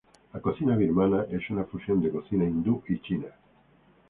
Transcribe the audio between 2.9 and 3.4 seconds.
china.